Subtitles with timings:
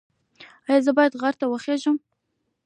[0.67, 1.97] ایا زه باید غر ته وخیزم؟